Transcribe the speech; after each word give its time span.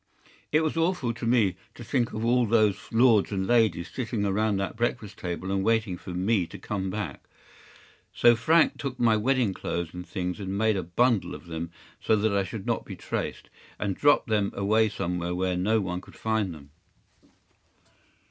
It 0.51 0.61
was 0.61 0.75
awful 0.75 1.13
to 1.13 1.27
me 1.27 1.57
to 1.75 1.83
think 1.83 2.11
of 2.11 2.25
all 2.25 2.47
those 2.47 2.91
lords 2.91 3.31
and 3.31 3.45
ladies 3.45 3.87
sitting 3.91 4.23
round 4.23 4.59
that 4.59 4.75
breakfast 4.75 5.19
table 5.19 5.51
and 5.51 5.63
waiting 5.63 5.95
for 5.95 6.09
me 6.09 6.47
to 6.47 6.57
come 6.57 6.89
back. 6.89 7.21
So 8.11 8.35
Frank 8.35 8.79
took 8.79 8.99
my 8.99 9.15
wedding 9.15 9.53
clothes 9.53 9.93
and 9.93 10.03
things 10.03 10.39
and 10.39 10.57
made 10.57 10.75
a 10.75 10.81
bundle 10.81 11.35
of 11.35 11.45
them, 11.45 11.69
so 12.01 12.15
that 12.15 12.33
I 12.35 12.43
should 12.43 12.65
not 12.65 12.83
be 12.83 12.95
traced, 12.95 13.51
and 13.77 13.95
dropped 13.95 14.25
them 14.27 14.51
away 14.55 14.89
somewhere 14.89 15.35
where 15.35 15.55
no 15.55 15.79
one 15.81 16.01
could 16.01 16.15
find 16.15 16.51
them. 16.51 16.71